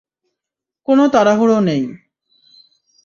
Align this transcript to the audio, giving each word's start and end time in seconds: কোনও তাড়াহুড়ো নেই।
কোনও 0.87 1.05
তাড়াহুড়ো 1.07 1.57
নেই। 1.59 1.83